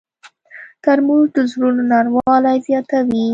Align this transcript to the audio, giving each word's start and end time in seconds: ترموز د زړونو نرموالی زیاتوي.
ترموز 0.83 1.27
د 1.35 1.37
زړونو 1.51 1.81
نرموالی 1.91 2.57
زیاتوي. 2.67 3.25